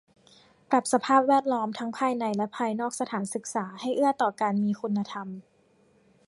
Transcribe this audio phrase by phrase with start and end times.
[0.69, 5.27] ปรับสภาพแวดล้อมทั้งภายในและภายนอกสถานศึกษาให้เอื้อต่อการมีคุณธรรม